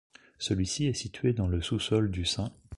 [0.39, 2.51] Celui-ci est situé dans le sous-sol du St.